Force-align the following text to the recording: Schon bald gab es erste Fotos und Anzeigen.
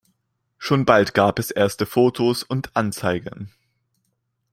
Schon 0.57 0.83
bald 0.85 1.13
gab 1.13 1.37
es 1.37 1.51
erste 1.51 1.85
Fotos 1.85 2.41
und 2.41 2.75
Anzeigen. 2.75 3.51